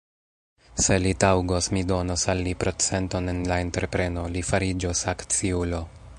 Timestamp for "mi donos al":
1.77-2.41